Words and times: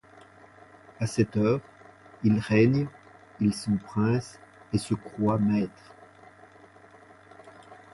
A 0.99 1.05
cette 1.05 1.37
heure, 1.37 1.59
ils 2.23 2.39
règnent, 2.39 2.87
ils 3.39 3.53
sont 3.53 3.77
princes, 3.77 4.39
et 4.73 4.79
se 4.79 4.95
croient 4.95 5.37
maîtres. 5.37 5.93